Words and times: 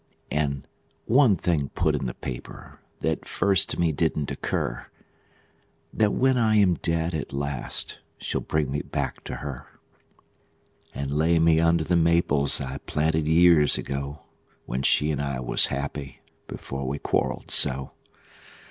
And 0.31 0.67
one 1.05 1.35
thing 1.35 1.69
put 1.75 1.93
in 1.95 2.05
the 2.07 2.15
paper, 2.15 2.79
that 3.01 3.27
first 3.27 3.69
to 3.69 3.79
me 3.79 3.91
didn't 3.91 4.31
occur: 4.31 4.87
That 5.93 6.11
when 6.11 6.39
I 6.39 6.55
am 6.55 6.73
dead 6.73 7.13
at 7.13 7.31
last 7.31 7.99
she'll 8.17 8.41
bring 8.41 8.71
me 8.71 8.81
back 8.81 9.23
to 9.25 9.35
her; 9.45 9.79
And 10.91 11.11
lay 11.11 11.37
me 11.37 11.59
under 11.59 11.83
the 11.83 11.95
maples 11.95 12.59
I 12.59 12.79
planted 12.79 13.27
years 13.27 13.77
ago, 13.77 14.23
When 14.65 14.81
she 14.81 15.11
and 15.11 15.21
I 15.21 15.39
was 15.39 15.67
happy 15.67 16.21
before 16.47 16.87
we 16.87 16.97
quarreled 16.97 17.51
so. 17.51 17.91